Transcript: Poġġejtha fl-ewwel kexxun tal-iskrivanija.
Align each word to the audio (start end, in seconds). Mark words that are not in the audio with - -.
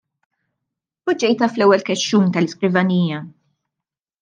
Poġġejtha 1.03 1.47
fl-ewwel 1.53 1.83
kexxun 1.87 2.25
tal-iskrivanija. 2.33 3.19